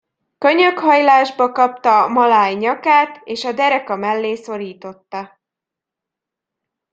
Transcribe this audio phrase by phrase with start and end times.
[0.37, 5.39] Könyökhajlásba kapta a maláj nyakát, és a dereka mellé szorította.